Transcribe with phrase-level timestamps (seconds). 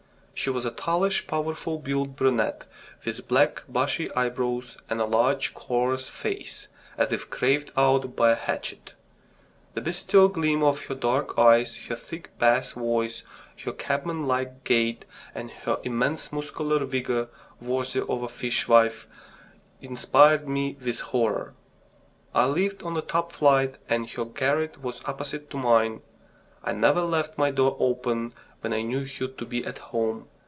[0.41, 2.65] She was a tallish, powerfully built brunette,
[3.05, 8.35] with black, bushy eyebrows and a large coarse face as if carved out by a
[8.35, 8.93] hatchet
[9.75, 13.21] the bestial gleam of her dark eyes, her thick bass voice,
[13.65, 17.27] her cabman like gait and her immense muscular vigour,
[17.61, 19.05] worthy of a fishwife,
[19.79, 21.53] inspired me with horror.
[22.33, 26.01] I lived on the top flight and her garret was opposite to mine.
[26.63, 30.27] I never left my door open when I knew her to be at home.